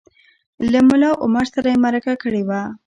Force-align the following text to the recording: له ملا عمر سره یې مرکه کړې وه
له 0.71 0.79
ملا 0.87 1.11
عمر 1.23 1.45
سره 1.53 1.67
یې 1.71 1.81
مرکه 1.85 2.13
کړې 2.23 2.41
وه 2.47 2.61